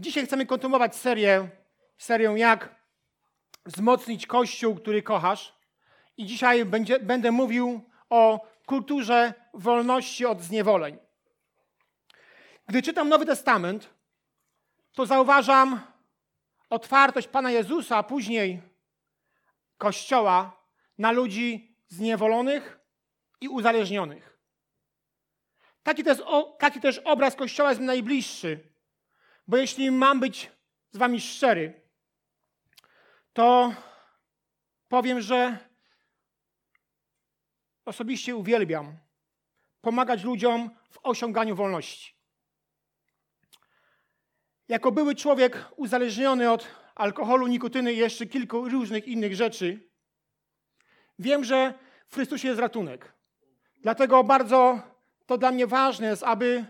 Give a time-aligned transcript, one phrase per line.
[0.00, 1.48] Dzisiaj chcemy kontynuować serię,
[1.98, 2.74] serię jak
[3.66, 5.54] wzmocnić Kościół, który kochasz.
[6.16, 10.98] I dzisiaj będzie, będę mówił o kulturze wolności od zniewoleń.
[12.66, 13.94] Gdy czytam Nowy Testament,
[14.92, 15.80] to zauważam
[16.70, 18.62] otwartość Pana Jezusa, a później
[19.78, 20.62] Kościoła
[20.98, 22.80] na ludzi zniewolonych
[23.40, 24.38] i uzależnionych.
[25.82, 26.18] Taki też,
[26.58, 28.69] taki też obraz Kościoła jest najbliższy,
[29.50, 30.50] bo jeśli mam być
[30.90, 31.82] z Wami szczery,
[33.32, 33.74] to
[34.88, 35.58] powiem, że
[37.84, 38.98] osobiście uwielbiam
[39.80, 42.14] pomagać ludziom w osiąganiu wolności.
[44.68, 49.90] Jako były człowiek uzależniony od alkoholu, nikotyny i jeszcze kilku różnych innych rzeczy,
[51.18, 51.74] wiem, że
[52.06, 53.14] w Chrystusie jest ratunek.
[53.76, 54.82] Dlatego bardzo
[55.26, 56.66] to dla mnie ważne jest, aby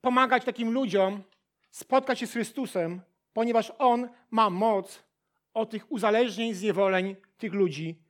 [0.00, 1.29] pomagać takim ludziom
[1.70, 3.00] spotkać się z Chrystusem,
[3.32, 5.02] ponieważ On ma moc
[5.54, 8.02] od tych uzależnień, zniewoleń tych ludzi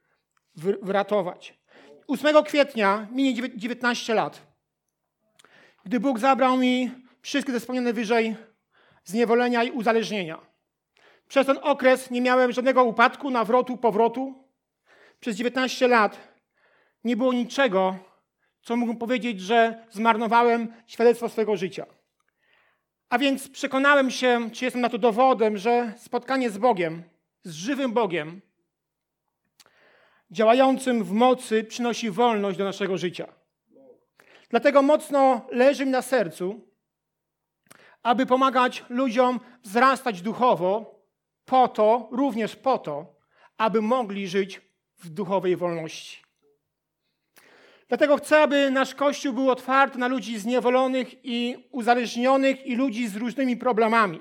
[0.83, 1.61] wyratować.
[2.09, 4.43] 8 kwietnia minie 19 lat,
[5.85, 6.91] gdy Bóg zabrał mi
[7.23, 8.37] wszystkie te wspomniane wyżej
[9.05, 10.39] zniewolenia i uzależnienia.
[11.29, 14.45] Przez ten okres nie miałem żadnego upadku, nawrotu, powrotu.
[15.21, 16.19] Przez 19 lat
[17.05, 17.97] nie było niczego,
[18.63, 21.87] co mógłbym powiedzieć, że zmarnowałem świadectwo swojego życia.
[23.11, 27.03] A więc przekonałem się, czy jestem na to dowodem, że spotkanie z Bogiem,
[27.45, 28.41] z żywym Bogiem,
[30.31, 33.27] działającym w mocy, przynosi wolność do naszego życia.
[34.49, 36.61] Dlatego mocno leży mi na sercu,
[38.03, 41.01] aby pomagać ludziom wzrastać duchowo,
[41.45, 43.15] po to, również po to,
[43.59, 44.61] aby mogli żyć
[44.99, 46.30] w duchowej wolności.
[47.91, 53.17] Dlatego chcę, aby nasz Kościół był otwarty na ludzi zniewolonych i uzależnionych i ludzi z
[53.17, 54.21] różnymi problemami.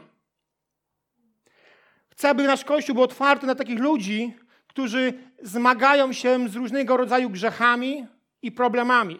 [2.09, 4.33] Chcę, aby nasz Kościół był otwarty na takich ludzi,
[4.67, 8.07] którzy zmagają się z różnego rodzaju grzechami
[8.41, 9.19] i problemami.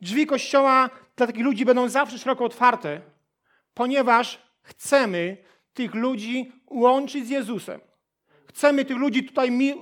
[0.00, 3.00] Drzwi Kościoła dla takich ludzi będą zawsze szeroko otwarte,
[3.74, 5.36] ponieważ chcemy
[5.74, 7.80] tych ludzi łączyć z Jezusem.
[8.48, 9.74] Chcemy tych ludzi tutaj mi,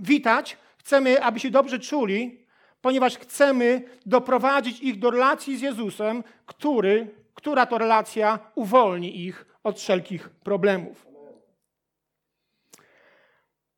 [0.00, 2.46] witać, Chcemy, aby się dobrze czuli,
[2.80, 9.78] ponieważ chcemy doprowadzić ich do relacji z Jezusem, który, która to relacja uwolni ich od
[9.78, 11.06] wszelkich problemów.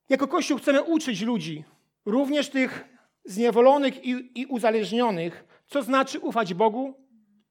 [0.08, 1.64] Jako Kościół chcemy uczyć ludzi,
[2.06, 2.84] również tych
[3.24, 6.94] zniewolonych i, i uzależnionych, co znaczy ufać Bogu,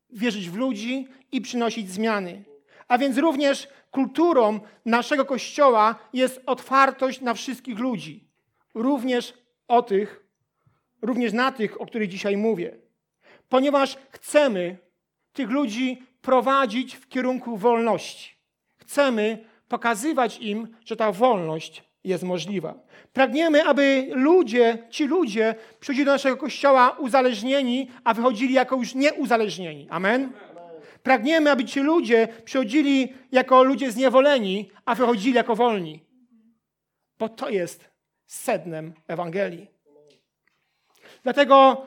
[0.09, 2.44] wierzyć w ludzi i przynosić zmiany.
[2.88, 8.28] A więc również kulturą naszego Kościoła jest otwartość na wszystkich ludzi,
[8.74, 10.26] również o tych,
[11.02, 12.78] również na tych, o których dzisiaj mówię.
[13.50, 14.78] Ponieważ chcemy
[15.34, 18.36] tych ludzi prowadzić w kierunku wolności.
[18.78, 22.74] Chcemy pokazywać im, że ta wolność jest możliwa.
[23.14, 29.88] Pragniemy, aby ludzie, ci ludzie przychodzili do naszego kościoła uzależnieni, a wychodzili jako już nieuzależnieni.
[29.90, 30.32] Amen?
[31.04, 36.04] Pragniemy, aby ci ludzie przychodzili jako ludzie zniewoleni, a wychodzili jako wolni.
[37.20, 37.90] Bo to jest
[38.28, 39.68] sednem Ewangelii.
[41.24, 41.86] Dlatego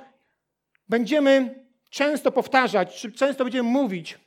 [0.89, 4.19] będziemy często powtarzać, czy często będziemy mówić,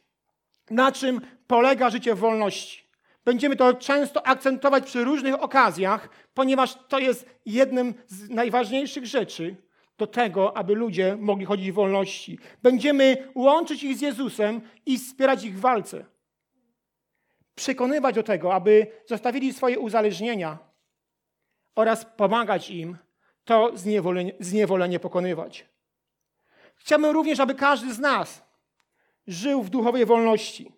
[0.69, 2.83] na czym polega życie w wolności.
[3.25, 9.55] Będziemy to często akcentować przy różnych okazjach, ponieważ to jest jednym z najważniejszych rzeczy
[9.97, 12.39] do tego, aby ludzie mogli chodzić w wolności.
[12.63, 16.05] Będziemy łączyć ich z Jezusem i wspierać ich w walce.
[17.55, 20.57] Przekonywać do tego, aby zostawili swoje uzależnienia,
[21.75, 22.97] oraz pomagać im
[23.45, 25.65] to zniewolenie, zniewolenie pokonywać.
[26.75, 28.43] Chciałbym również, aby każdy z nas
[29.27, 30.71] żył w duchowej wolności,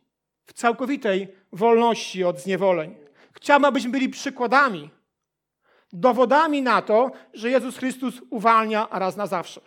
[0.45, 2.95] w całkowitej wolności od zniewoleń.
[3.33, 4.89] Chciałbym, abyśmy byli przykładami,
[5.93, 9.61] dowodami na to, że Jezus Chrystus uwalnia raz na zawsze.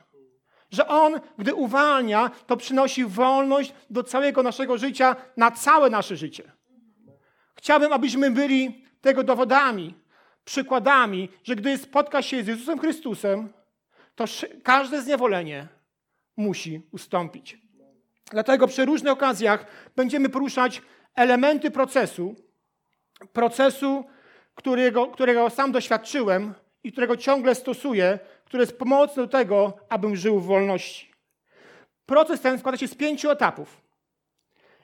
[0.70, 6.52] Że On, gdy uwalnia, to przynosi wolność do całego naszego życia, na całe nasze życie.
[7.54, 9.94] Chciałbym, abyśmy byli tego dowodami,
[10.48, 13.52] przykładami, że gdy spotka się z Jezusem Chrystusem,
[14.14, 14.24] to
[14.62, 15.68] każde zniewolenie
[16.36, 17.58] musi ustąpić.
[18.30, 19.66] Dlatego przy różnych okazjach
[19.96, 20.82] będziemy poruszać
[21.14, 22.34] elementy procesu,
[23.32, 24.04] procesu,
[24.54, 26.54] którego, którego sam doświadczyłem
[26.84, 31.12] i którego ciągle stosuję, który jest pomocny do tego, abym żył w wolności.
[32.06, 33.80] Proces ten składa się z pięciu etapów.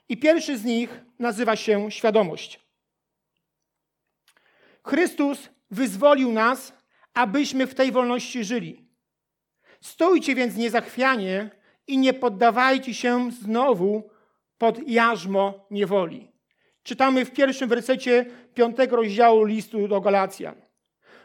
[0.09, 2.65] I pierwszy z nich nazywa się świadomość.
[4.83, 6.73] Chrystus wyzwolił nas,
[7.13, 8.89] abyśmy w tej wolności żyli.
[9.81, 11.49] Stójcie więc niezachwianie
[11.87, 14.09] i nie poddawajcie się znowu
[14.57, 16.31] pod jarzmo niewoli.
[16.83, 20.55] Czytamy w pierwszym wersecie piątego rozdziału listu do Galacjan.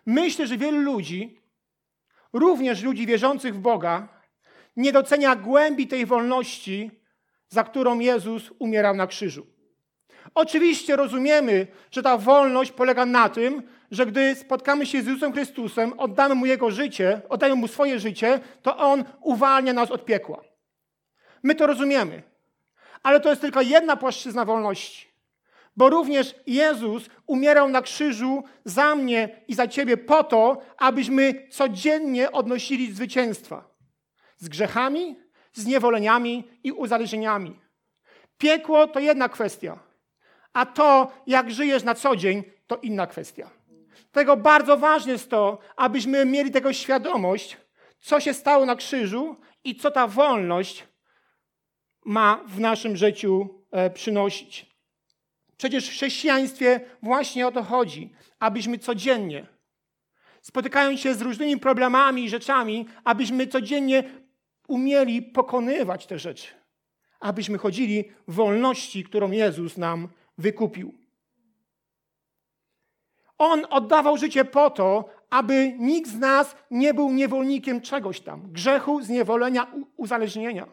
[0.06, 1.40] Myślę, że wielu ludzi,
[2.32, 4.08] również ludzi wierzących w Boga,
[4.76, 6.90] nie docenia głębi tej wolności,
[7.48, 9.46] za którą Jezus umierał na krzyżu.
[10.34, 15.92] Oczywiście rozumiemy, że ta wolność polega na tym, że gdy spotkamy się z Jezusem Chrystusem,
[15.98, 20.40] oddamy Mu Jego życie, oddamy Mu swoje życie, to On uwalnia nas od piekła.
[21.42, 22.22] My to rozumiemy.
[23.02, 25.10] Ale to jest tylko jedna płaszczyzna wolności.
[25.76, 32.32] Bo również Jezus umierał na krzyżu za mnie i za ciebie po to, abyśmy codziennie
[32.32, 33.70] odnosili zwycięstwa.
[34.36, 35.16] Z grzechami,
[35.52, 37.60] z niewoleniami i uzależnieniami.
[38.38, 39.78] Piekło to jedna kwestia,
[40.52, 43.50] a to, jak żyjesz na co dzień, to inna kwestia.
[44.12, 47.56] Tego bardzo ważne jest to, abyśmy mieli tego świadomość,
[48.00, 50.86] co się stało na krzyżu i co ta wolność
[52.04, 54.66] ma w naszym życiu e, przynosić.
[55.56, 59.46] Przecież w chrześcijaństwie właśnie o to chodzi, abyśmy codziennie,
[60.42, 64.04] spotykając się z różnymi problemami i rzeczami, abyśmy codziennie
[64.68, 66.48] umieli pokonywać te rzeczy,
[67.20, 70.08] abyśmy chodzili w wolności, którą Jezus nam
[70.38, 70.94] wykupił.
[73.40, 79.02] On oddawał życie po to, aby nikt z nas nie był niewolnikiem czegoś tam grzechu,
[79.02, 79.66] zniewolenia,
[79.96, 80.66] uzależnienia.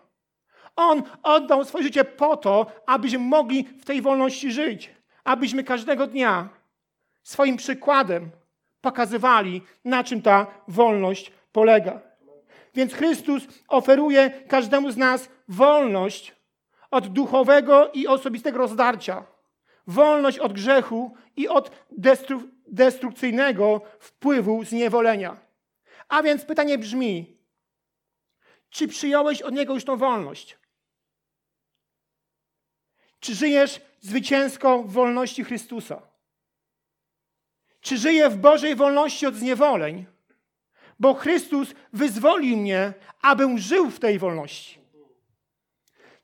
[0.75, 4.91] On oddał swoje życie po to, abyśmy mogli w tej wolności żyć,
[5.23, 6.49] abyśmy każdego dnia
[7.23, 8.29] swoim przykładem
[8.81, 12.01] pokazywali, na czym ta wolność polega.
[12.75, 16.35] Więc Chrystus oferuje każdemu z nas wolność
[16.91, 19.23] od duchowego i osobistego rozdarcia,
[19.87, 25.37] wolność od grzechu i od destru destrukcyjnego wpływu zniewolenia.
[26.07, 27.37] A więc pytanie brzmi:
[28.69, 30.57] czy przyjąłeś od Niego już tą wolność?
[33.19, 36.01] Czy żyjesz zwycięsko w wolności Chrystusa?
[37.81, 40.05] Czy żyję w Bożej wolności od zniewoleń?
[40.99, 44.79] Bo Chrystus wyzwolił mnie, abym żył w tej wolności.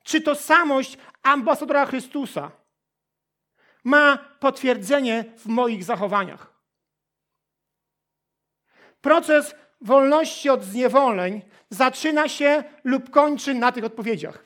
[0.02, 2.50] Czy tożsamość ambasadora Chrystusa
[3.84, 6.54] ma potwierdzenie w moich zachowaniach?
[9.00, 14.44] Proces wolności od zniewoleń zaczyna się lub kończy na tych odpowiedziach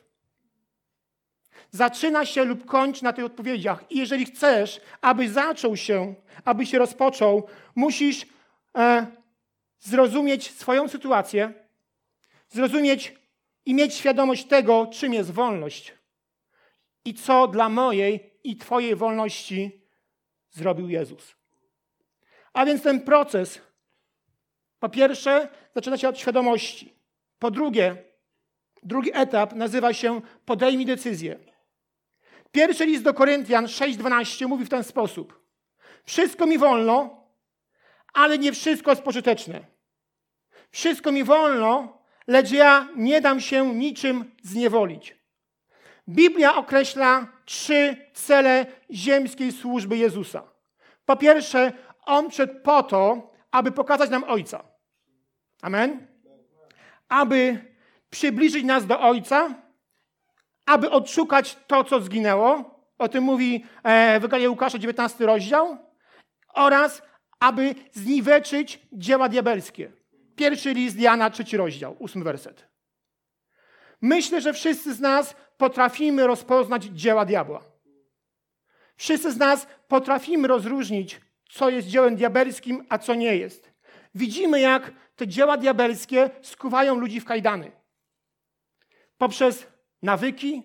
[1.71, 3.85] zaczyna się lub kończy na tych odpowiedziach.
[3.91, 6.15] I jeżeli chcesz, aby zaczął się,
[6.45, 8.27] aby się rozpoczął, musisz
[8.77, 9.07] e,
[9.81, 11.53] zrozumieć swoją sytuację,
[12.49, 13.15] zrozumieć
[13.67, 15.95] i mieć świadomość tego, czym jest wolność
[17.05, 19.83] i co dla mojej i Twojej wolności
[20.51, 21.35] zrobił Jezus.
[22.53, 23.61] A więc ten proces,
[24.79, 26.95] po pierwsze, zaczyna się od świadomości.
[27.39, 27.97] Po drugie,
[28.83, 31.39] drugi etap nazywa się podejmij decyzję.
[32.53, 35.49] Pierwszy list do Koryntian 6:12 mówi w ten sposób:
[36.05, 37.27] Wszystko mi wolno,
[38.15, 39.61] ale nie wszystko jest pożyteczne.
[40.71, 45.18] Wszystko mi wolno, lecz ja nie dam się niczym zniewolić.
[46.09, 50.43] Biblia określa trzy cele ziemskiej służby Jezusa.
[51.05, 51.73] Po pierwsze,
[52.07, 54.65] On przyszedł po to, aby pokazać nam Ojca.
[55.63, 56.07] Amen?
[57.09, 57.65] Aby
[58.11, 59.55] przybliżyć nas do Ojca,
[60.67, 62.79] aby odszukać to, co zginęło.
[62.99, 65.79] O tym mówi e, Ewangelia Łukasza, 19 rozdział.
[66.55, 67.03] Oraz
[67.41, 69.93] aby zniweczyć dzieła diabelskie.
[70.37, 72.69] Pierwszy list Jana, trzeci rozdział, ósmy werset.
[74.01, 77.63] Myślę, że wszyscy z nas potrafimy rozpoznać dzieła diabła.
[78.97, 83.73] Wszyscy z nas potrafimy rozróżnić, co jest dziełem diabelskim, a co nie jest.
[84.15, 87.73] Widzimy, jak te dzieła diabelskie skuwają ludzi w kajdany.
[89.19, 89.67] Poprzez
[90.03, 90.63] nawyki,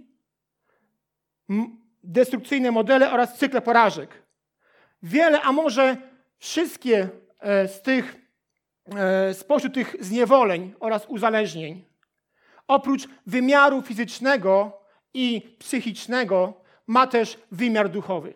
[2.03, 4.23] destrukcyjne modele oraz cykle porażek.
[5.03, 5.97] Wiele, a może
[6.37, 7.09] wszystkie
[7.39, 8.15] e, z tych,
[8.95, 11.85] e, spośród tych zniewoleń oraz uzależnień,
[12.67, 14.79] oprócz wymiaru fizycznego
[15.13, 16.53] i psychicznego,
[16.87, 18.33] ma też wymiar duchowy.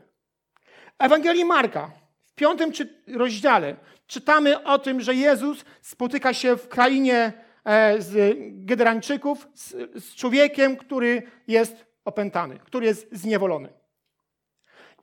[1.00, 1.92] Ewangelii Marka
[2.26, 2.72] w piątym
[3.08, 3.76] rozdziale
[4.08, 7.34] czytamy o tym, że Jezus spotyka się w krainie
[7.68, 13.74] E, z Gederańczyków, z, z człowiekiem, który jest opętany, który jest zniewolony.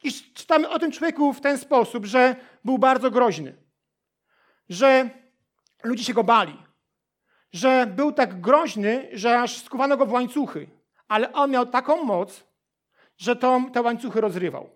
[0.02, 3.54] I czytamy o tym człowieku w ten sposób, że był bardzo groźny,
[4.69, 5.11] że
[5.83, 6.57] ludzie się go bali,
[7.54, 10.66] że był tak groźny, że aż skuwano go w łańcuchy,
[11.08, 12.44] ale on miał taką moc,
[13.16, 14.70] że to, te łańcuchy rozrywał.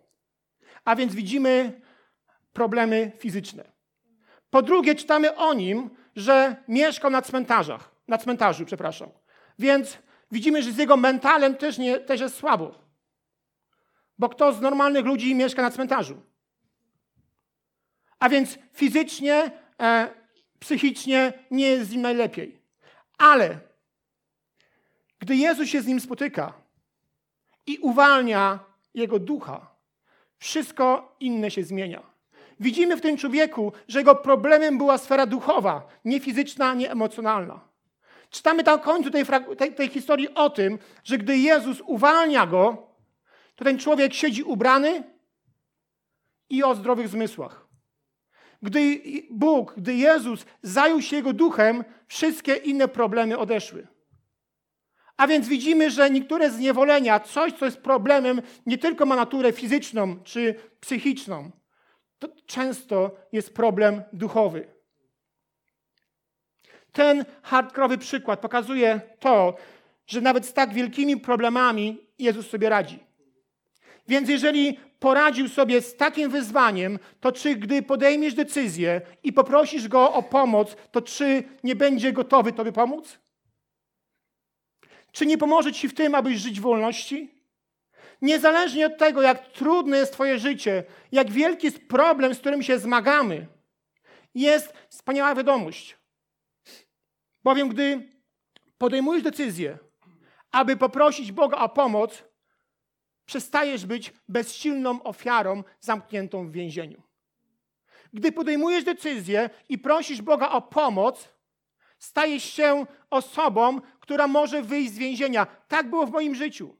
[0.84, 1.80] A więc widzimy
[2.52, 3.72] problemy fizyczne.
[4.50, 9.08] Po drugie, czytamy o nim, że mieszkał na cmentarzach, na cmentarzu, przepraszam.
[9.58, 9.98] Więc
[10.32, 12.74] widzimy, że z jego mentalem też, nie, też jest słabo.
[14.18, 16.22] Bo kto z normalnych ludzi mieszka na cmentarzu?
[18.18, 20.08] A więc fizycznie, e,
[20.58, 22.57] psychicznie nie jest z nim najlepiej.
[23.18, 23.58] Ale
[25.18, 26.52] gdy Jezus się z nim spotyka
[27.66, 28.58] i uwalnia
[28.94, 29.70] jego ducha,
[30.38, 32.02] wszystko inne się zmienia.
[32.60, 37.60] Widzimy w tym człowieku, że jego problemem była sfera duchowa, nie fizyczna, nie emocjonalna.
[38.30, 39.24] Czytamy na końcu tej,
[39.58, 42.88] tej, tej historii o tym, że gdy Jezus uwalnia go,
[43.56, 45.02] to ten człowiek siedzi ubrany
[46.50, 47.67] i o zdrowych zmysłach.
[48.62, 53.86] Gdy Bóg, gdy Jezus zajął się jego duchem, wszystkie inne problemy odeszły.
[55.16, 60.22] A więc widzimy, że niektóre zniewolenia, coś, co jest problemem, nie tylko ma naturę fizyczną
[60.24, 61.50] czy psychiczną,
[62.18, 64.68] to często jest problem duchowy.
[66.92, 69.56] Ten hardkorowy przykład pokazuje to,
[70.06, 73.07] że nawet z tak wielkimi problemami Jezus sobie radzi.
[74.08, 80.12] Więc jeżeli poradził sobie z takim wyzwaniem, to czy gdy podejmiesz decyzję i poprosisz go
[80.12, 83.18] o pomoc, to czy nie będzie gotowy tobie pomóc?
[85.12, 87.34] Czy nie pomoże ci w tym, abyś żyć w wolności?
[88.22, 92.78] Niezależnie od tego, jak trudne jest Twoje życie, jak wielki jest problem, z którym się
[92.78, 93.46] zmagamy,
[94.34, 95.96] jest wspaniała wiadomość.
[97.44, 98.08] Bowiem, gdy
[98.78, 99.78] podejmujesz decyzję,
[100.50, 102.24] aby poprosić Boga o pomoc,
[103.28, 107.02] przestajesz być bezsilną ofiarą zamkniętą w więzieniu.
[108.12, 111.28] Gdy podejmujesz decyzję i prosisz Boga o pomoc,
[111.98, 115.46] stajesz się osobą, która może wyjść z więzienia.
[115.68, 116.76] Tak było w moim życiu.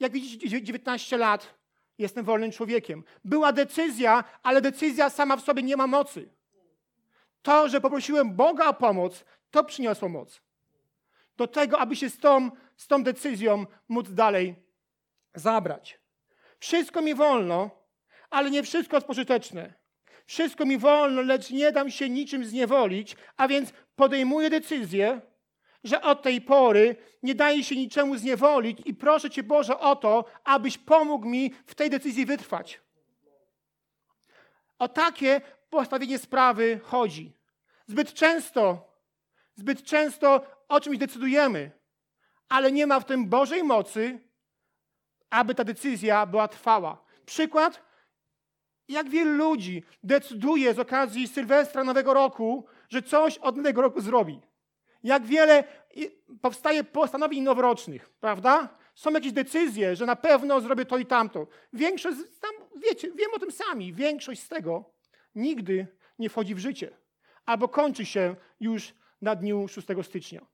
[0.00, 1.54] Jak widzicie, 19 lat,
[1.98, 3.04] jestem wolnym człowiekiem.
[3.24, 6.28] Była decyzja, ale decyzja sama w sobie nie ma mocy.
[7.42, 10.40] To, że poprosiłem Boga o pomoc, to przyniosło moc.
[11.36, 14.71] Do tego, aby się z tą, z tą decyzją móc dalej
[15.34, 16.00] zabrać.
[16.58, 17.70] Wszystko mi wolno,
[18.30, 19.74] ale nie wszystko jest pożyteczne.
[20.26, 25.20] Wszystko mi wolno, lecz nie dam się niczym zniewolić, a więc podejmuję decyzję,
[25.84, 30.24] że od tej pory nie daje się niczemu zniewolić i proszę Cię Boże o to,
[30.44, 32.80] abyś pomógł mi w tej decyzji wytrwać.
[34.78, 37.32] O takie postawienie sprawy chodzi.
[37.86, 38.92] Zbyt często,
[39.54, 41.70] zbyt często o czymś decydujemy,
[42.48, 44.18] ale nie ma w tym Bożej mocy,
[45.32, 47.04] aby ta decyzja była trwała.
[47.26, 47.82] Przykład,
[48.88, 54.40] jak wielu ludzi decyduje z okazji Sylwestra Nowego Roku, że coś od Nowego Roku zrobi.
[55.02, 55.64] Jak wiele
[56.40, 58.78] powstaje postanowień noworocznych, prawda?
[58.94, 61.46] Są jakieś decyzje, że na pewno zrobię to i tamto.
[61.72, 62.50] Większość, tam,
[62.82, 64.84] wiecie, wiem o tym sami, większość z tego
[65.34, 65.86] nigdy
[66.18, 66.96] nie wchodzi w życie.
[67.46, 70.46] Albo kończy się już na dniu 6 stycznia.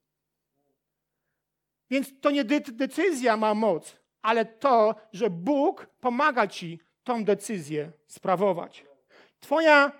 [1.90, 3.96] Więc to nie decyzja ma moc,
[4.28, 8.84] ale to, że Bóg pomaga ci tą decyzję sprawować.
[9.40, 9.92] Twoja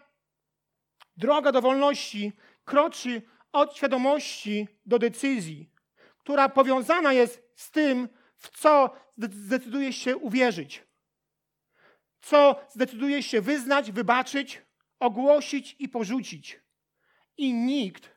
[1.17, 2.33] droga do wolności
[2.65, 5.71] kroczy od świadomości do decyzji,
[6.19, 10.85] która powiązana jest z tym, w co zdecydujesz się uwierzyć,
[12.21, 14.63] co zdecydujesz się wyznać, wybaczyć,
[14.99, 16.61] ogłosić i porzucić.
[17.37, 18.11] I nikt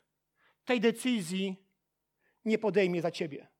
[0.65, 1.55] tej decyzji
[2.45, 3.50] nie podejmie za ciebie.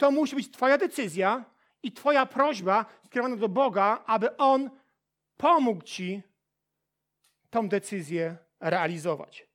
[0.00, 1.44] To musi być Twoja decyzja
[1.82, 4.70] i Twoja prośba skierowana do Boga, aby On
[5.36, 6.22] pomógł Ci
[7.50, 9.46] tą decyzję realizować.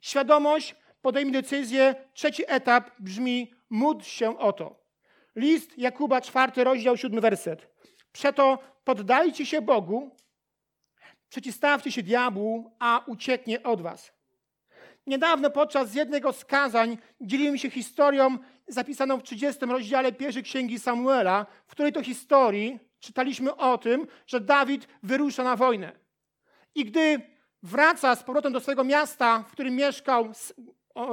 [0.00, 1.94] Świadomość, podejmij decyzję.
[2.12, 4.84] Trzeci etap brzmi: módl się o to.
[5.36, 7.66] List Jakuba, czwarty rozdział, siódmy werset.
[8.12, 10.16] Przeto poddajcie się Bogu,
[11.28, 14.12] przeciwstawcie się diabłu, a ucieknie od was.
[15.06, 18.38] Niedawno podczas jednego z kazań dzieliłem się historią
[18.68, 24.40] zapisaną w 30 rozdziale pierwszej księgi Samuela, w której to historii czytaliśmy o tym, że
[24.40, 25.92] Dawid wyrusza na wojnę.
[26.74, 27.20] I gdy
[27.62, 30.32] wraca z powrotem do swojego miasta, w którym mieszkał,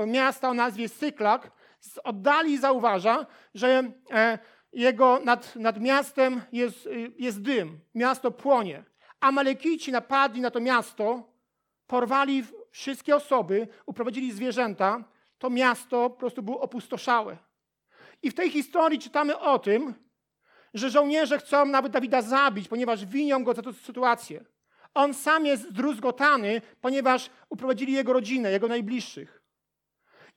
[0.08, 4.39] miasta o nazwie Syklak, z oddali zauważa, że e,
[4.74, 8.84] jego nad, nad miastem jest, jest dym, miasto płonie.
[9.20, 11.34] Amalekici napadli na to miasto,
[11.88, 12.44] porwali
[12.78, 15.04] wszystkie osoby, uprowadzili zwierzęta,
[15.38, 17.38] to miasto po prostu było opustoszałe.
[18.24, 19.94] I w tej historii czytamy o tym,
[20.74, 24.46] że żołnierze chcą nawet Dawida zabić, ponieważ winią go za tę sytuację.
[24.94, 29.44] On sam jest zdruzgotany, ponieważ uprowadzili jego rodzinę, jego najbliższych.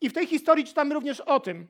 [0.00, 1.68] I w tej historii czytamy również o tym,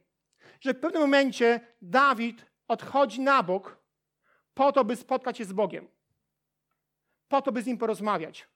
[0.61, 3.79] że w pewnym momencie Dawid odchodzi na bok
[4.55, 5.89] po to, by spotkać się z Bogiem.
[7.29, 8.49] Po to, by z nim porozmawiać.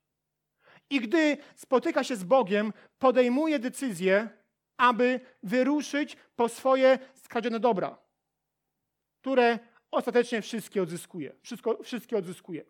[0.91, 4.29] I gdy spotyka się z Bogiem, podejmuje decyzję,
[4.77, 7.99] aby wyruszyć po swoje skradzione dobra,
[9.21, 9.59] które
[9.91, 11.35] ostatecznie wszystkie odzyskuje.
[11.43, 12.65] Wszystko, wszystkie odzyskuje.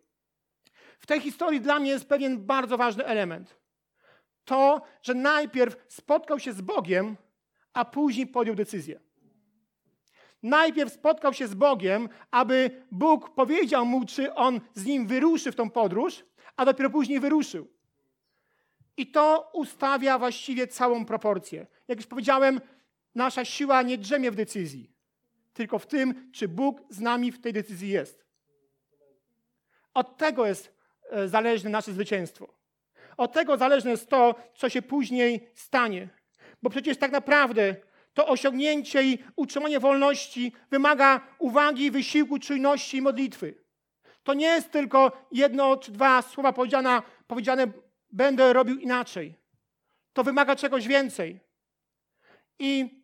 [0.99, 3.55] W tej historii dla mnie jest pewien bardzo ważny element.
[4.45, 7.17] To, że najpierw spotkał się z Bogiem,
[7.73, 8.99] a później podjął decyzję.
[10.43, 15.55] Najpierw spotkał się z Bogiem, aby Bóg powiedział mu, czy on z nim wyruszy w
[15.55, 17.74] tą podróż, a dopiero później wyruszył.
[18.97, 21.67] I to ustawia właściwie całą proporcję.
[21.87, 22.61] Jak już powiedziałem,
[23.15, 24.91] nasza siła nie drzemie w decyzji,
[25.53, 28.25] tylko w tym, czy Bóg z nami w tej decyzji jest.
[29.93, 30.73] Od tego jest
[31.09, 32.53] e, zależne nasze zwycięstwo.
[33.17, 36.09] Od tego zależne jest to, co się później stanie.
[36.63, 37.75] Bo przecież tak naprawdę
[38.13, 43.65] to osiągnięcie i utrzymanie wolności wymaga uwagi, wysiłku, czujności i modlitwy.
[44.23, 47.67] To nie jest tylko jedno czy dwa słowa powiedziane, powiedziane
[48.15, 49.35] będę robił inaczej.
[50.13, 51.39] To wymaga czegoś więcej.
[52.59, 53.03] I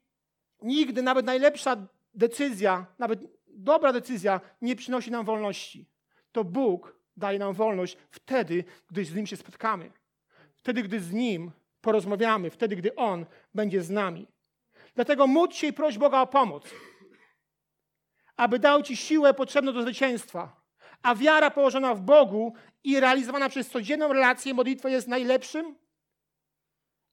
[0.61, 5.85] nigdy nawet najlepsza decyzja, nawet dobra decyzja nie przynosi nam wolności.
[6.31, 9.91] To Bóg daje nam wolność wtedy, gdy z Nim się spotkamy.
[10.55, 11.51] Wtedy, gdy z Nim
[11.81, 14.27] porozmawiamy, wtedy, gdy On będzie z nami.
[14.95, 16.63] Dlatego módl się i proś Boga o pomoc,
[18.35, 20.61] aby dał Ci siłę potrzebną do zwycięstwa.
[21.03, 22.53] A wiara położona w Bogu
[22.83, 25.75] i realizowana przez codzienną relację modlitwę jest najlepszym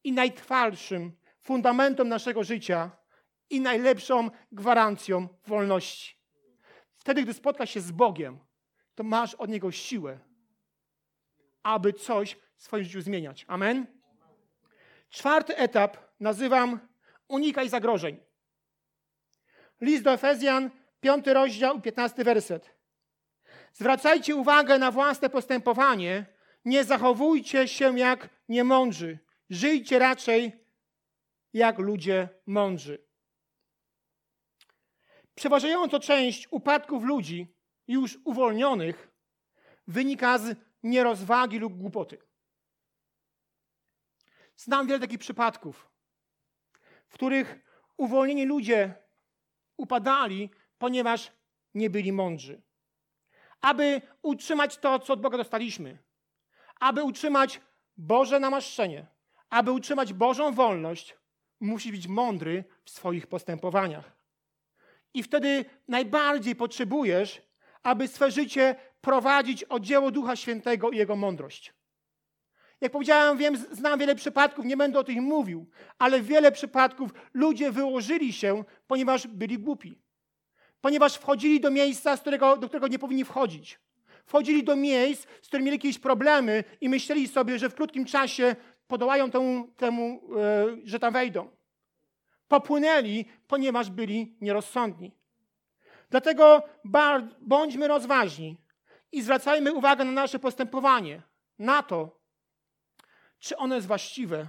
[0.05, 2.91] i najtrwalszym fundamentem naszego życia
[3.51, 6.19] i najlepszą gwarancją wolności.
[6.97, 8.39] Wtedy, gdy spotkasz się z Bogiem,
[8.95, 10.19] to masz od Niego siłę,
[11.63, 13.45] aby coś w swoim życiu zmieniać.
[13.49, 13.87] Amen?
[15.11, 16.81] Czwarty etap nazywam
[17.29, 18.17] unikaj zagrożeń.
[19.81, 20.71] List do Efezjan,
[21.01, 22.78] piąty rozdział, piętnasty werset.
[23.73, 26.27] Zwracajcie uwagę na własne postępowanie,
[26.65, 29.19] nie zachowujcie się jak niemądrzy.
[29.51, 30.65] Żyjcie raczej
[31.53, 33.05] jak ludzie mądrzy.
[35.35, 37.55] Przeważająca część upadków ludzi
[37.89, 39.11] już uwolnionych
[39.87, 42.19] wynika z nierozwagi lub głupoty.
[44.57, 45.88] Znam wiele takich przypadków,
[47.09, 47.59] w których
[47.97, 48.95] uwolnieni ludzie
[49.77, 51.33] upadali, ponieważ
[51.75, 52.62] nie byli mądrzy.
[53.61, 55.99] Aby utrzymać to, co od Boga dostaliśmy,
[56.81, 57.61] aby utrzymać
[57.97, 59.07] Boże namaszczenie,
[59.51, 61.16] aby utrzymać Bożą wolność,
[61.61, 64.16] musi być mądry w swoich postępowaniach.
[65.14, 67.42] I wtedy najbardziej potrzebujesz,
[67.83, 71.75] aby swe życie prowadzić o dzieło Ducha Świętego i Jego mądrość.
[72.81, 77.73] Jak powiedziałem, wiem, znam wiele przypadków, nie będę o tym mówił, ale wiele przypadków ludzie
[77.73, 79.99] wyłożyli się, ponieważ byli głupi.
[80.81, 83.81] Ponieważ wchodzili do miejsca, z którego, do którego nie powinni wchodzić.
[84.27, 88.57] Wchodzili do miejsc, z którymi mieli jakieś problemy i myśleli sobie, że w krótkim czasie
[88.87, 91.51] podołają temu, temu e, że tam wejdą.
[92.49, 95.12] Popłynęli, ponieważ byli nierozsądni.
[96.11, 96.62] Dlatego
[97.41, 98.57] bądźmy rozważni
[99.12, 101.23] i zwracajmy uwagę na nasze postępowanie,
[101.59, 102.21] na to,
[103.38, 104.47] czy ono jest właściwe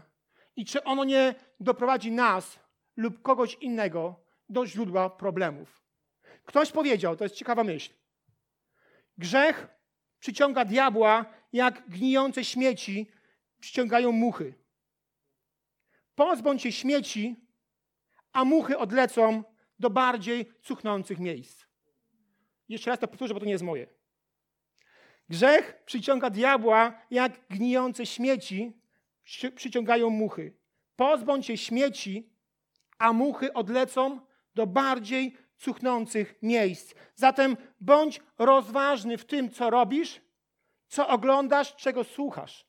[0.55, 2.59] i czy ono nie doprowadzi nas
[2.97, 4.15] lub kogoś innego
[4.49, 5.88] do źródła problemów.
[6.49, 7.93] Ktoś powiedział, to jest ciekawa myśl,
[9.17, 9.67] grzech
[10.19, 13.11] przyciąga diabła, jak gnijące śmieci
[13.59, 14.53] przyciągają muchy.
[16.15, 17.35] Pozbądź się śmieci,
[18.31, 19.43] a muchy odlecą
[19.79, 21.65] do bardziej cuchnących miejsc.
[22.69, 23.87] Jeszcze raz to powtórzę, bo to nie jest moje.
[25.29, 28.81] Grzech przyciąga diabła, jak gnijące śmieci
[29.55, 30.57] przyciągają muchy.
[30.95, 32.33] Pozbądź się śmieci,
[32.97, 34.21] a muchy odlecą
[34.55, 36.95] do bardziej cuchnących miejsc.
[37.15, 40.21] Zatem bądź rozważny w tym, co robisz,
[40.87, 42.67] co oglądasz, czego słuchasz.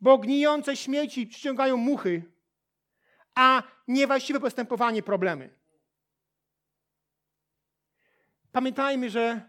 [0.00, 2.22] Bo gnijące śmieci przyciągają muchy,
[3.34, 5.58] a niewłaściwe postępowanie problemy.
[8.52, 9.48] Pamiętajmy, że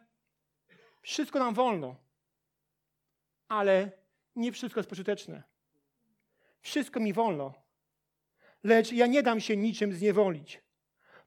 [1.02, 1.96] wszystko nam wolno,
[3.48, 3.92] ale
[4.36, 5.44] nie wszystko jest pożyteczne.
[6.62, 7.54] Wszystko mi wolno,
[8.64, 10.63] lecz ja nie dam się niczym zniewolić.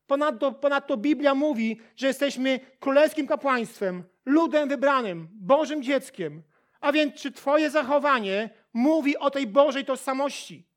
[0.06, 6.42] Ponadto, ponadto Biblia mówi, że jesteśmy królewskim kapłaństwem, ludem wybranym, Bożym dzieckiem.
[6.80, 10.68] A więc czy Twoje zachowanie mówi o tej Bożej tożsamości?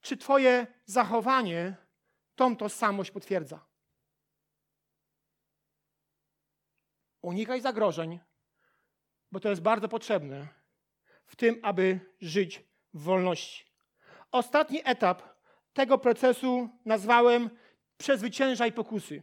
[0.00, 1.76] Czy Twoje zachowanie
[2.34, 3.66] tą tożsamość potwierdza?
[7.22, 8.20] Unikaj zagrożeń,
[9.32, 10.48] bo to jest bardzo potrzebne
[11.26, 12.64] w tym, aby żyć
[12.94, 13.64] w wolności.
[14.32, 15.33] Ostatni etap
[15.74, 17.50] tego procesu nazwałem
[17.96, 19.22] przezwyciężaj pokusy.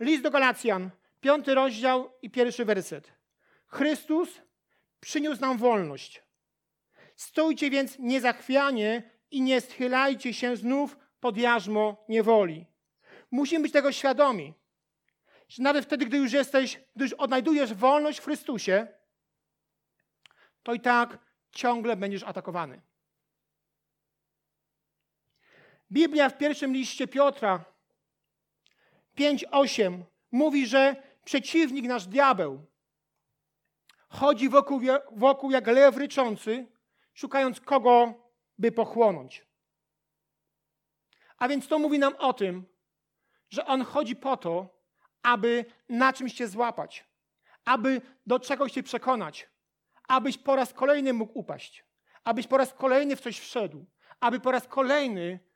[0.00, 3.12] List do Galacjan, piąty rozdział i pierwszy werset.
[3.66, 4.42] Chrystus
[5.00, 6.22] przyniósł nam wolność.
[7.16, 12.66] Stójcie więc niezachwianie i nie schylajcie się znów pod jarzmo niewoli.
[13.30, 14.54] musimy być tego świadomi,
[15.48, 18.86] że nawet wtedy, gdy już jesteś, gdy już odnajdujesz wolność w Chrystusie,
[20.62, 21.18] to i tak
[21.50, 22.82] ciągle będziesz atakowany.
[25.92, 27.64] Biblia w pierwszym liście Piotra
[29.16, 32.66] 5:8 mówi, że przeciwnik nasz diabeł
[34.08, 34.80] chodzi wokół,
[35.12, 36.66] wokół jak lew ryczący,
[37.14, 38.14] szukając kogo
[38.58, 39.46] by pochłonąć.
[41.38, 42.66] A więc to mówi nam o tym,
[43.50, 44.80] że on chodzi po to,
[45.22, 47.04] aby na czymś cię złapać,
[47.64, 49.48] aby do czegoś cię przekonać,
[50.08, 51.84] abyś po raz kolejny mógł upaść,
[52.24, 53.86] abyś po raz kolejny w coś wszedł,
[54.20, 55.49] aby po raz kolejny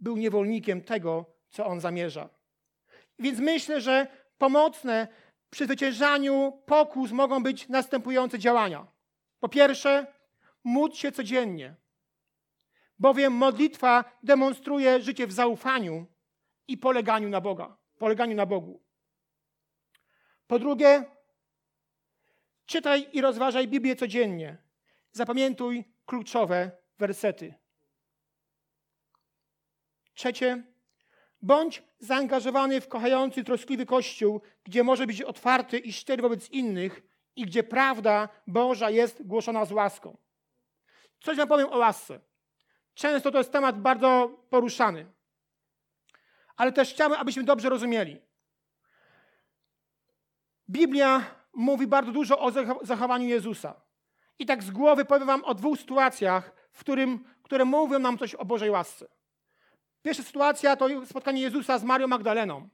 [0.00, 2.28] był niewolnikiem tego, co on zamierza.
[3.18, 4.06] Więc myślę, że
[4.38, 5.08] pomocne
[5.50, 8.86] przy zwyciężaniu pokus mogą być następujące działania.
[9.40, 10.06] Po pierwsze,
[10.64, 11.74] módl się codziennie,
[12.98, 16.06] bowiem modlitwa demonstruje życie w zaufaniu
[16.68, 18.82] i poleganiu na Boga, poleganiu na Bogu.
[20.46, 21.04] Po drugie,
[22.66, 24.56] czytaj i rozważaj Biblię codziennie.
[25.12, 27.54] Zapamiętuj kluczowe wersety.
[30.14, 30.62] Trzecie,
[31.42, 37.02] bądź zaangażowany w kochający, troskliwy Kościół, gdzie może być otwarty i szczery wobec innych
[37.36, 40.16] i gdzie prawda Boża jest głoszona z łaską.
[41.20, 42.20] Coś wam powiem o łasce.
[42.94, 45.06] Często to jest temat bardzo poruszany.
[46.56, 48.20] Ale też chciałbym, abyśmy dobrze rozumieli.
[50.70, 52.50] Biblia mówi bardzo dużo o
[52.82, 53.80] zachowaniu Jezusa.
[54.38, 58.34] I tak z głowy powiem wam o dwóch sytuacjach, w którym, które mówią nam coś
[58.34, 59.06] o Bożej łasce.
[60.04, 62.68] Pierwsza sytuacja to spotkanie Jezusa z Marią Magdaleną.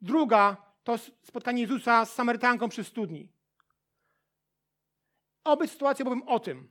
[0.00, 3.28] Druga to spotkanie Jezusa z Samarytanką przy studni.
[5.44, 6.68] Obie sytuacje mówią o tym,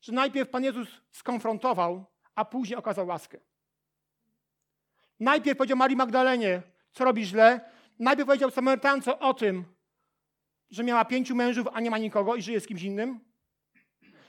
[0.00, 2.04] że najpierw Pan Jezus skonfrontował,
[2.34, 3.38] a później okazał łaskę.
[5.20, 7.60] Najpierw powiedział Marii Magdalenie, co robi źle.
[7.98, 9.64] Najpierw powiedział Samarytance o tym,
[10.70, 13.20] że miała pięciu mężów, a nie ma nikogo i żyje z kimś innym.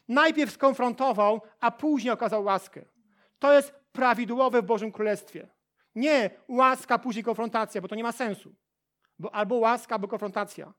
[0.07, 2.85] Najpierw skonfrontował, a później okazał łaskę.
[3.39, 5.47] To jest prawidłowe w Bożym Królestwie.
[5.95, 8.55] Nie łaska, później konfrontacja, bo to nie ma sensu.
[9.19, 10.73] Bo albo łaska, albo konfrontacja.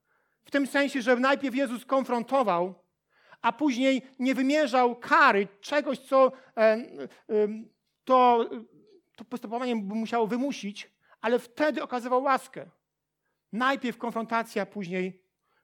[0.44, 2.74] W tym sensie, że najpierw Jezus konfrontował,
[3.42, 6.84] a później nie wymierzał kary, czegoś, co e, e,
[8.04, 8.50] to,
[9.16, 12.70] to postępowanie musiało wymusić, ale wtedy okazywał łaskę.
[13.52, 15.22] Najpierw konfrontacja, później,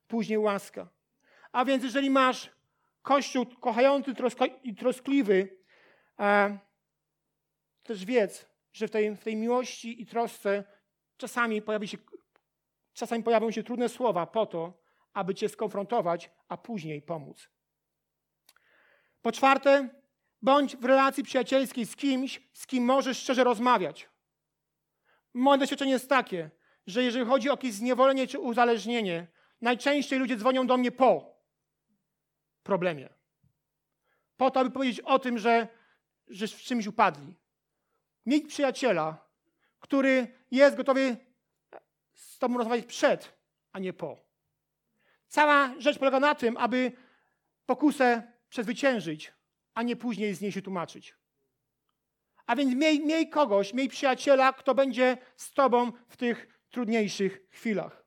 [0.09, 0.89] później łaska.
[1.53, 2.59] A więc jeżeli masz
[3.03, 4.15] Kościół kochający
[4.63, 5.59] i troskliwy,
[6.21, 6.59] e,
[7.89, 10.65] też wiedz, że w tej, w tej miłości i trosce
[11.17, 11.99] czasami, pojawi się,
[12.93, 17.49] czasami pojawią się trudne słowa po to, aby cię skonfrontować, a później pomóc.
[19.23, 19.89] Po czwarte,
[20.43, 24.09] bądź w relacji przyjacielskiej z kimś, z kim możesz szczerze rozmawiać.
[25.35, 26.51] Moje doświadczenie jest takie,
[26.87, 29.27] że jeżeli chodzi o jakieś zniewolenie czy uzależnienie,
[29.61, 31.37] najczęściej ludzie dzwonią do mnie po
[32.63, 33.09] problemie.
[34.37, 35.69] Po to, aby powiedzieć o tym, że,
[36.29, 37.35] że w czymś upadli.
[38.29, 39.29] Mieć przyjaciela,
[39.81, 41.17] który jest gotowy
[42.15, 43.39] z tobą rozmawiać przed,
[43.73, 44.17] a nie po.
[45.29, 46.93] Cała rzecz polega na tym, aby
[47.67, 49.33] pokusę przezwyciężyć,
[49.75, 51.15] a nie później z niej się tłumaczyć.
[52.47, 58.05] A więc miej, miej kogoś, miej przyjaciela, kto będzie z tobą w tych trudniejszych chwilach.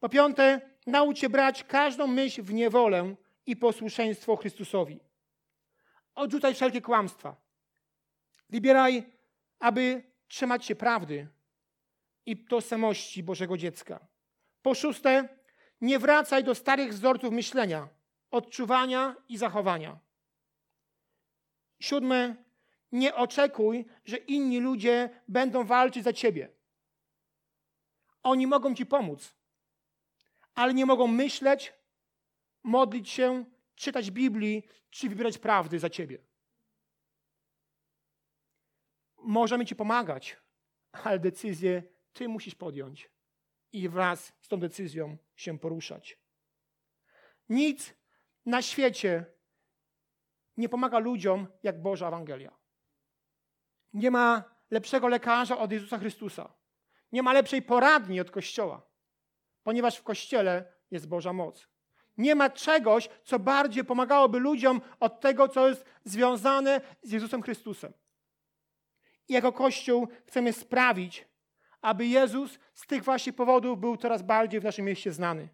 [0.00, 3.14] Po piąte, naucz się brać każdą myśl w niewolę
[3.46, 5.00] i posłuszeństwo Chrystusowi.
[6.14, 7.43] Odrzucaj wszelkie kłamstwa.
[8.50, 9.12] Wybieraj,
[9.58, 11.28] aby trzymać się prawdy
[12.26, 14.06] i tożsamości Bożego dziecka.
[14.62, 15.28] Po szóste,
[15.80, 17.88] nie wracaj do starych wzorców myślenia,
[18.30, 19.98] odczuwania i zachowania.
[21.80, 22.36] Siódme,
[22.92, 26.48] nie oczekuj, że inni ludzie będą walczyć za ciebie.
[28.22, 29.34] Oni mogą ci pomóc,
[30.54, 31.72] ale nie mogą myśleć,
[32.62, 36.33] modlić się, czytać Biblii czy wybierać prawdy za ciebie
[39.24, 40.36] możemy Ci pomagać,
[40.92, 41.82] ale decyzję
[42.12, 43.10] Ty musisz podjąć
[43.72, 46.18] i wraz z tą decyzją się poruszać.
[47.48, 47.94] Nic
[48.46, 49.26] na świecie
[50.56, 52.56] nie pomaga ludziom jak Boża Ewangelia.
[53.92, 56.54] Nie ma lepszego lekarza od Jezusa Chrystusa.
[57.12, 58.86] Nie ma lepszej poradni od Kościoła,
[59.62, 61.68] ponieważ w Kościele jest Boża moc.
[62.16, 67.92] Nie ma czegoś, co bardziej pomagałoby ludziom od tego, co jest związane z Jezusem Chrystusem.
[69.28, 71.28] I jako Kościół chcemy sprawić,
[71.80, 75.48] aby Jezus z tych właśnie powodów był coraz bardziej w naszym mieście znany.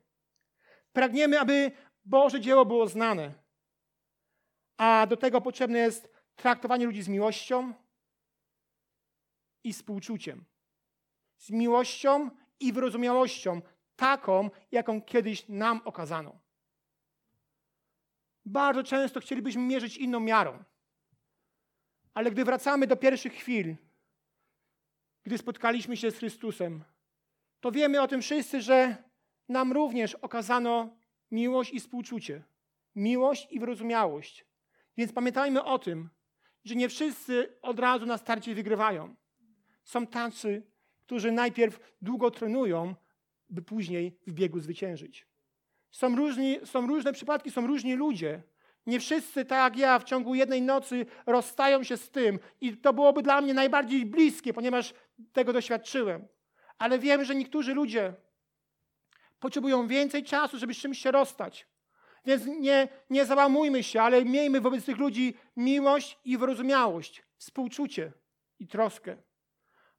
[0.93, 1.73] Pragniemy, aby
[2.05, 3.35] Boże dzieło było znane,
[4.77, 7.75] a do tego potrzebne jest traktowanie ludzi z miłością,
[9.65, 10.45] i współczuciem.
[11.37, 12.31] Z miłością
[12.61, 13.63] i wyrozumiałością,
[13.97, 16.41] taką, jaką kiedyś nam okazano.
[18.45, 20.65] Bardzo często chcielibyśmy mierzyć inną miarą.
[22.15, 23.77] Ale gdy wracamy do pierwszych chwil,
[25.23, 26.85] gdy spotkaliśmy się z Chrystusem,
[27.61, 28.97] to wiemy o tym wszyscy, że
[29.49, 30.97] nam również okazano
[31.31, 32.43] miłość i współczucie,
[32.95, 34.45] miłość i wyrozumiałość.
[34.97, 36.09] Więc pamiętajmy o tym,
[36.65, 39.15] że nie wszyscy od razu na starcie wygrywają.
[39.85, 40.63] Są tacy,
[41.01, 42.95] którzy najpierw długo trenują,
[43.51, 45.27] by później w biegu zwyciężyć.
[45.91, 48.43] Są, różni, są różne przypadki, są różni ludzie.
[48.87, 52.39] Nie wszyscy, tak jak ja, w ciągu jednej nocy rozstają się z tym.
[52.61, 54.95] I to byłoby dla mnie najbardziej bliskie, ponieważ
[55.33, 56.29] tego doświadczyłem.
[56.79, 58.15] Ale wiem, że niektórzy ludzie
[59.41, 61.67] potrzebują więcej czasu, żeby z czymś się rozstać.
[62.25, 68.13] Więc nie, nie załamujmy się, ale miejmy wobec tych ludzi miłość i wyrozumiałość, współczucie
[68.59, 69.17] i troskę.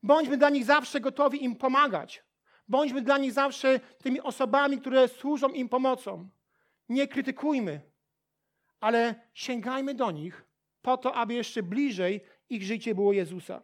[0.03, 2.23] Bądźmy dla nich zawsze gotowi im pomagać.
[2.67, 6.29] Bądźmy dla nich zawsze tymi osobami, które służą im pomocą.
[6.89, 7.90] Nie krytykujmy,
[8.81, 10.45] ale sięgajmy do nich
[10.81, 13.63] po to, aby jeszcze bliżej ich życie było Jezusa.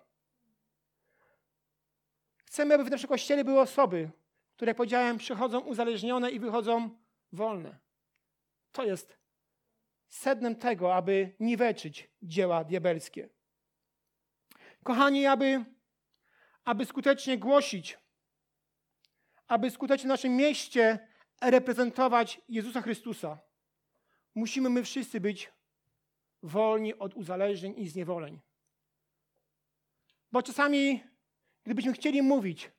[2.46, 4.12] Chcemy, aby w naszym kościele były osoby,
[4.56, 6.90] które, jak powiedziałem, przychodzą uzależnione i wychodzą
[7.32, 7.78] wolne.
[8.72, 9.18] To jest
[10.10, 13.30] sednem tego, aby niweczyć dzieła diabelskie.
[14.84, 15.66] Kochani, aby,
[16.64, 17.98] aby skutecznie głosić,
[19.48, 21.08] aby skutecznie w naszym mieście
[21.42, 23.47] reprezentować Jezusa Chrystusa,
[24.38, 25.52] musimy my wszyscy być
[26.44, 28.40] wolni od uzależnień i zniewoleń.
[30.32, 31.04] Bo czasami,
[31.64, 32.72] gdybyśmy chcieli mówić,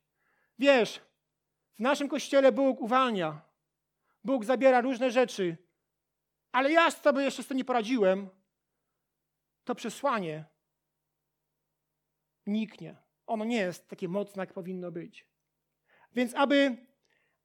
[0.58, 1.00] wiesz,
[1.74, 3.40] w naszym kościele Bóg uwalnia,
[4.24, 5.56] Bóg zabiera różne rzeczy,
[6.52, 8.28] ale ja sobie jeszcze z tym nie poradziłem,
[9.64, 10.44] to przesłanie
[12.46, 12.96] niknie.
[13.26, 15.26] Ono nie jest takie mocne, jak powinno być.
[16.14, 16.86] Więc aby,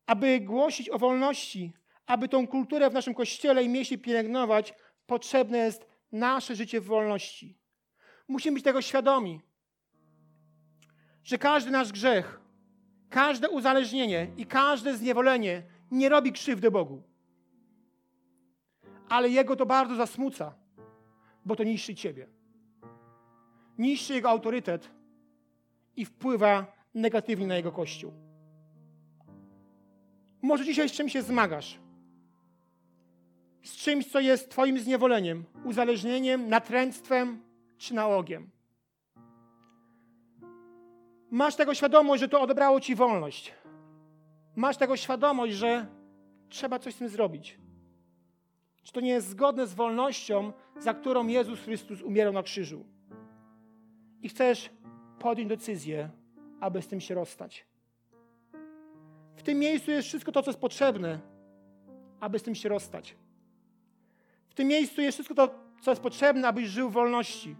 [0.05, 1.73] aby głosić o wolności,
[2.05, 4.73] aby tą kulturę w naszym kościele i mieście pielęgnować,
[5.05, 7.57] potrzebne jest nasze życie w wolności.
[8.27, 9.41] Musimy być tego świadomi,
[11.23, 12.41] że każdy nasz grzech,
[13.09, 17.03] każde uzależnienie i każde zniewolenie nie robi krzywdy Bogu.
[19.09, 20.55] Ale Jego to bardzo zasmuca,
[21.45, 22.27] bo to niszczy Ciebie.
[23.77, 24.91] Niszczy Jego autorytet
[25.95, 28.13] i wpływa negatywnie na Jego Kościół.
[30.41, 31.82] Może dzisiaj z czym się zmagasz?
[33.63, 37.41] Z czymś, co jest Twoim zniewoleniem, uzależnieniem, natręctwem
[37.77, 38.49] czy nałogiem.
[41.31, 43.53] Masz tego świadomość, że to odebrało Ci wolność.
[44.55, 45.87] Masz tego świadomość, że
[46.49, 47.59] trzeba coś z tym zrobić.
[48.83, 52.85] Czy to nie jest zgodne z wolnością, za którą Jezus Chrystus umierał na krzyżu?
[54.21, 54.69] I chcesz
[55.19, 56.09] podjąć decyzję,
[56.59, 57.65] aby z tym się rozstać.
[59.35, 61.19] W tym miejscu jest wszystko to, co jest potrzebne,
[62.19, 63.15] aby z tym się rozstać.
[64.53, 67.55] W tym miejscu jest wszystko to, co jest potrzebne, abyś żył w wolności.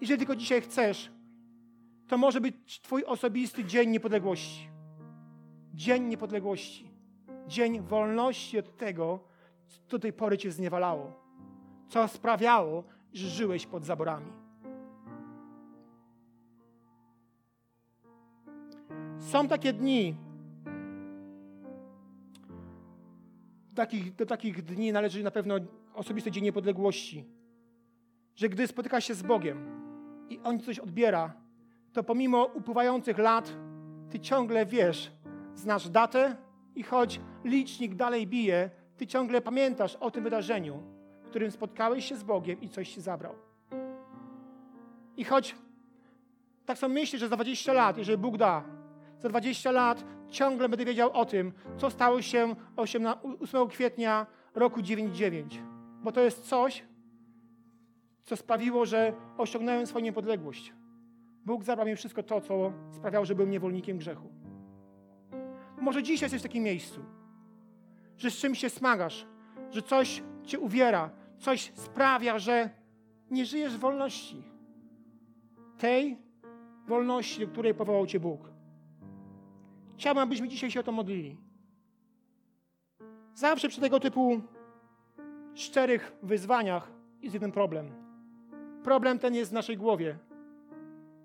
[0.00, 1.10] Jeżeli tylko dzisiaj chcesz,
[2.08, 4.68] to może być Twój osobisty dzień niepodległości.
[5.74, 6.90] Dzień niepodległości.
[7.46, 9.20] Dzień wolności od tego,
[9.66, 11.12] co do tej pory Cię zniewalało.
[11.88, 14.32] Co sprawiało, że żyłeś pod zaborami.
[19.18, 20.16] Są takie dni,
[23.76, 25.54] takich, do takich dni należy na pewno
[25.94, 27.24] osobisty Dzień Niepodległości.
[28.36, 29.58] Że gdy spotyka się z Bogiem
[30.28, 31.32] i On coś odbiera,
[31.92, 33.56] to pomimo upływających lat,
[34.10, 35.12] Ty ciągle wiesz,
[35.54, 36.36] znasz datę
[36.74, 40.82] i choć licznik dalej bije, Ty ciągle pamiętasz o tym wydarzeniu,
[41.22, 43.34] w którym spotkałeś się z Bogiem i coś Ci zabrał.
[45.16, 45.54] I choć
[46.66, 48.64] tak samo myślisz, że za 20 lat, jeżeli Bóg da,
[49.18, 53.06] za 20 lat ciągle będę wiedział o tym, co stało się 8
[53.68, 55.62] kwietnia roku 99.
[56.02, 56.84] Bo to jest coś,
[58.24, 60.72] co sprawiło, że osiągnąłem swoją niepodległość.
[61.44, 64.28] Bóg zabrał mi wszystko to, co sprawiało, że byłem niewolnikiem grzechu.
[65.80, 67.00] Może dzisiaj jesteś w takim miejscu,
[68.16, 69.26] że z czymś się smagasz,
[69.70, 72.70] że coś cię uwiera, coś sprawia, że
[73.30, 74.42] nie żyjesz w wolności.
[75.78, 76.18] Tej
[76.86, 78.55] wolności, do której powołał cię Bóg.
[79.96, 81.36] Chciałbym, abyśmy dzisiaj się o to modlili.
[83.34, 84.40] Zawsze przy tego typu
[85.54, 86.90] szczerych wyzwaniach
[87.22, 87.90] jest jeden problem.
[88.84, 90.18] Problem ten jest w naszej głowie.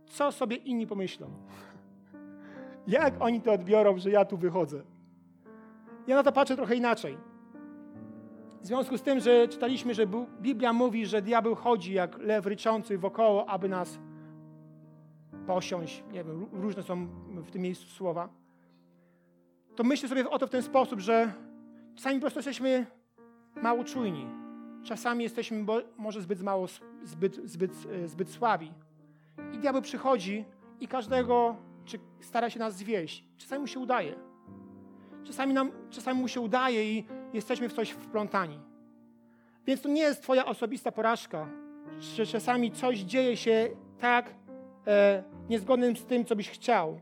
[0.06, 1.28] Co sobie inni pomyślą?
[2.88, 4.82] Jak oni to odbiorą, że ja tu wychodzę?
[6.08, 7.18] Ja na to patrzę trochę inaczej.
[8.62, 10.08] W związku z tym, że czytaliśmy, że
[10.42, 14.00] Biblia mówi, że diabeł chodzi jak lew ryczący wokoło, aby nas
[15.48, 18.30] posiąść, nie wiem, różne są w tym miejscu słowa,
[19.82, 21.34] to myślę sobie o to w ten sposób, że
[21.96, 22.86] czasami po prostu jesteśmy
[23.56, 24.28] mało czujni.
[24.84, 25.66] Czasami jesteśmy
[25.98, 26.68] może zbyt mało,
[27.04, 28.72] zbyt, zbyt, e, zbyt słabi.
[29.54, 30.46] I diabeł przychodzi
[30.80, 33.24] i każdego czy stara się nas zwieść.
[33.38, 34.16] Czasami mu się udaje.
[35.24, 38.60] Czasami, nam, czasami mu się udaje i jesteśmy w coś wplątani.
[39.66, 41.48] Więc to nie jest Twoja osobista porażka,
[42.00, 44.34] że czasami coś dzieje się tak
[44.88, 47.00] e, niezgodnym z tym, co byś chciał.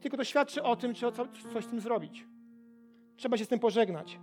[0.00, 1.12] Tylko to świadczy o tym, co,
[1.52, 2.26] coś z tym zrobić.
[3.16, 4.20] Trzeba się z tym pożegnać.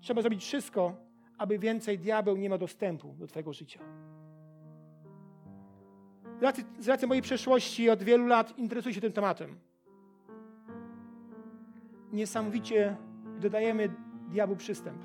[0.00, 0.96] Trzeba zrobić wszystko,
[1.38, 3.80] aby więcej diabeł nie miał dostępu do Twojego życia.
[6.40, 9.58] Z racji, z racji mojej przeszłości od wielu lat interesuję się tym tematem.
[12.12, 12.96] Niesamowicie
[13.40, 13.94] dodajemy
[14.28, 15.02] diabłu przystęp.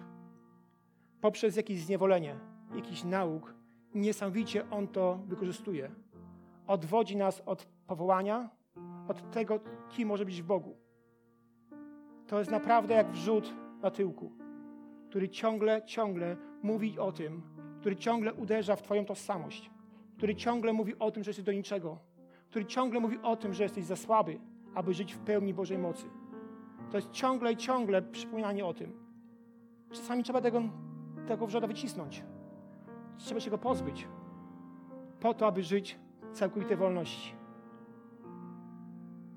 [1.21, 2.35] Poprzez jakieś zniewolenie,
[2.75, 3.53] jakiś nauk,
[3.95, 5.91] niesamowicie on to wykorzystuje.
[6.67, 8.49] Odwodzi nas od powołania,
[9.07, 10.77] od tego, kim może być w Bogu.
[12.27, 14.31] To jest naprawdę jak wrzut na tyłku,
[15.09, 17.41] który ciągle, ciągle mówi o tym,
[17.79, 19.71] który ciągle uderza w Twoją tożsamość,
[20.17, 21.99] który ciągle mówi o tym, że jesteś do niczego,
[22.49, 24.39] który ciągle mówi o tym, że jesteś za słaby,
[24.75, 26.05] aby żyć w pełni Bożej mocy.
[26.91, 28.93] To jest ciągle i ciągle przypominanie o tym.
[29.91, 30.61] Czasami trzeba tego,
[31.27, 32.23] tego wrzoda wycisnąć.
[33.17, 34.07] Trzeba się go pozbyć.
[35.19, 35.99] Po to, aby żyć
[36.31, 37.42] w całkowitej wolności.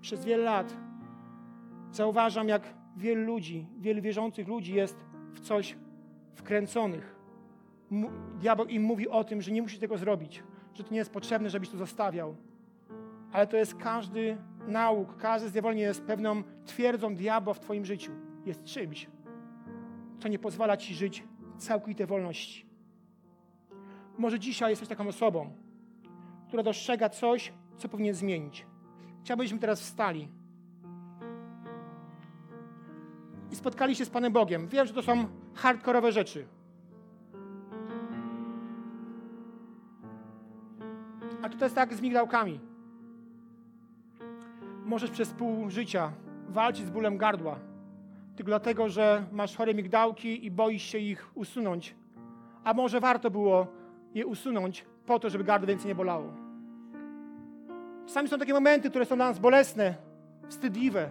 [0.07, 0.77] Przez wiele lat
[1.91, 2.63] zauważam, jak
[2.97, 4.97] wielu ludzi, wielu wierzących ludzi jest
[5.33, 5.77] w coś
[6.35, 7.17] wkręconych.
[8.41, 10.43] Diabeł im mówi o tym, że nie musi tego zrobić,
[10.75, 12.37] że to nie jest potrzebne, żebyś to zostawiał.
[13.33, 18.13] Ale to jest każdy nauk, każde zniewolenie jest pewną twierdzą diabła w Twoim życiu.
[18.45, 19.07] Jest czymś,
[20.19, 21.25] co nie pozwala Ci żyć
[21.59, 22.67] całkowitej wolności.
[24.19, 25.51] Może dzisiaj jesteś taką osobą,
[26.49, 28.67] która dostrzega coś, co powinien zmienić.
[29.27, 30.29] Chciałbyśmy teraz wstali
[33.53, 34.69] i spotkali się z Panem Bogiem.
[34.69, 36.47] Wiem, że to są hardkorowe rzeczy.
[41.43, 42.61] A to jest tak z migdałkami.
[44.85, 46.13] Możesz przez pół życia
[46.49, 47.59] walczyć z bólem gardła,
[48.37, 51.95] tylko dlatego, że masz chore migdałki i boisz się ich usunąć.
[52.65, 53.67] A może warto było
[54.15, 56.46] je usunąć po to, żeby gardło więcej nie bolało.
[58.07, 59.95] Czasami są takie momenty, które są dla nas bolesne,
[60.49, 61.11] wstydliwe,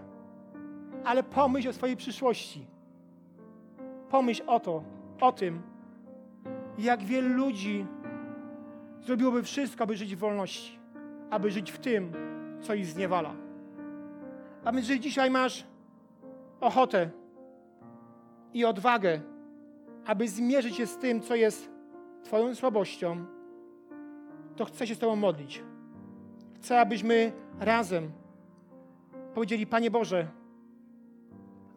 [1.04, 2.66] ale pomyśl o swojej przyszłości.
[4.10, 4.84] Pomyśl o to,
[5.22, 5.62] o tym,
[6.78, 7.86] jak wielu ludzi
[9.02, 10.80] zrobiłoby wszystko, aby żyć w wolności,
[11.30, 12.12] aby żyć w tym,
[12.62, 13.34] co ich zniewala.
[14.66, 15.64] A więc, jeżeli dzisiaj masz
[16.62, 17.10] ochotę
[18.54, 19.22] i odwagę,
[20.06, 21.70] aby zmierzyć się z tym, co jest
[22.24, 23.26] Twoją słabością,
[24.56, 25.64] to chcę się z Tobą modlić.
[26.66, 28.12] Chcę, abyśmy razem
[29.34, 30.28] powiedzieli: Panie Boże,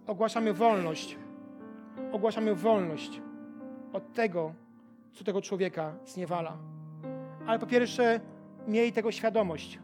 [0.06, 1.18] ogłaszamy wolność.
[2.12, 3.22] Ogłaszamy wolność
[3.92, 4.54] od tego,
[5.12, 6.56] co tego człowieka zniewala.
[7.46, 8.20] Ale po pierwsze,
[8.68, 9.78] miej tego świadomość.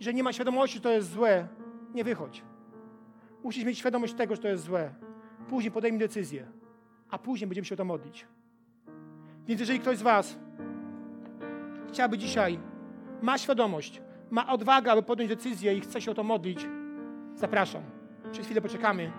[0.00, 1.48] Że nie ma świadomości, że to jest złe,
[1.94, 2.42] nie wychodź.
[3.44, 4.94] Musisz mieć świadomość tego, że to jest złe.
[5.48, 6.46] Później podejmij decyzję,
[7.10, 8.26] a później będziemy się o to modlić.
[9.46, 10.38] Więc jeżeli ktoś z Was
[11.88, 12.73] chciałby dzisiaj,
[13.24, 16.66] ma świadomość, ma odwagę, aby podjąć decyzję i chce się o to modlić,
[17.34, 17.82] zapraszam.
[18.32, 19.12] Przez chwilę poczekamy.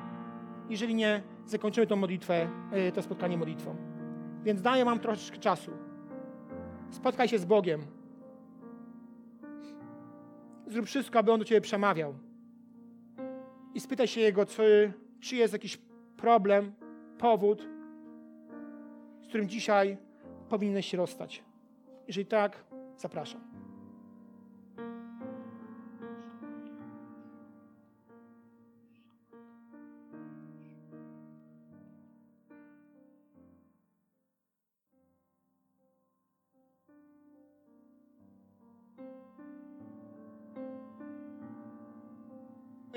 [0.69, 3.75] Jeżeli nie, zakończymy tą modlitwę, e, to spotkanie modlitwą.
[4.43, 5.71] Więc daję Wam troszeczkę czasu.
[6.89, 7.81] Spotkaj się z Bogiem.
[10.67, 12.13] Zrób wszystko, aby On do Ciebie przemawiał.
[13.73, 15.77] I spytaj się Jego, czy, czy jest jakiś
[16.17, 16.73] problem,
[17.17, 17.67] powód,
[19.21, 19.97] z którym dzisiaj
[20.49, 21.43] powinieneś się rozstać.
[22.07, 22.63] Jeżeli tak,
[22.97, 23.54] zapraszam.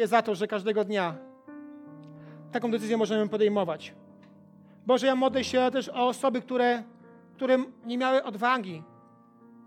[0.06, 1.14] Za to, że każdego dnia
[2.52, 3.94] taką decyzję możemy podejmować.
[4.86, 6.82] Boże, ja modlę się też o osoby, które,
[7.34, 8.82] które nie miały odwagi,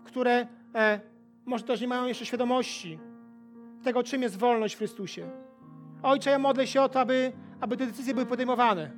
[0.04, 1.00] które e,
[1.44, 2.98] może też nie mają jeszcze świadomości
[3.84, 5.30] tego, czym jest wolność w Chrystusie.
[6.02, 8.90] Ojcze, ja modlę się o to, aby, aby te decyzje były podejmowane.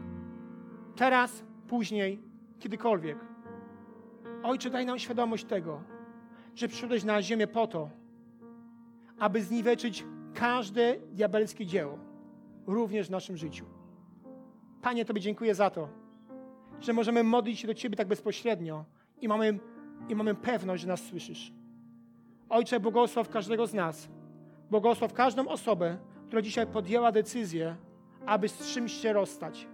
[0.97, 2.23] Teraz, później,
[2.61, 3.19] kiedykolwiek.
[4.43, 5.83] Ojcze, daj nam świadomość tego,
[6.55, 7.91] że przyszedłeś na ziemię po to,
[9.19, 10.05] aby zniweczyć
[10.35, 11.99] każde diabelskie dzieło,
[12.67, 13.65] również w naszym życiu.
[14.83, 15.89] Panie, Tobie dziękuję za to,
[16.81, 18.85] że możemy modlić się do Ciebie tak bezpośrednio
[19.21, 19.59] i mamy,
[20.09, 21.53] i mamy pewność, że nas słyszysz.
[22.49, 24.09] Ojcze, błogosław każdego z nas.
[24.71, 27.77] Błogosław każdą osobę, która dzisiaj podjęła decyzję,
[28.27, 29.69] aby z czymś się rozstać.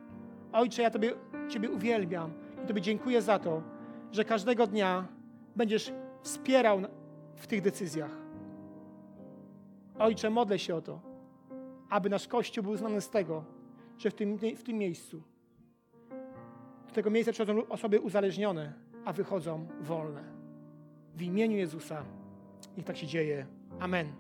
[0.53, 1.15] Ojcze, ja Tobie,
[1.49, 2.33] Ciebie uwielbiam
[2.65, 3.63] i Tobie dziękuję za to,
[4.13, 5.09] że każdego dnia
[5.57, 5.93] będziesz
[6.23, 6.81] wspierał
[7.35, 8.30] w tych decyzjach.
[10.01, 11.01] Ojcze, modlę się o to,
[11.91, 13.45] aby nasz Kościół był znany z tego,
[13.99, 15.23] że w tym, w tym miejscu,
[16.89, 18.73] do tego miejsca przychodzą osoby uzależnione,
[19.05, 20.25] a wychodzą wolne.
[21.15, 22.05] W imieniu Jezusa.
[22.77, 23.47] Niech tak się dzieje.
[23.81, 24.13] Amen.